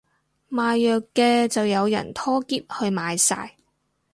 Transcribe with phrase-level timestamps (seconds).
[0.51, 3.55] 賣藥嘅就有人拖喼去買晒